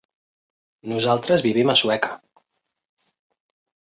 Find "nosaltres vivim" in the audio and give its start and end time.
0.93-1.73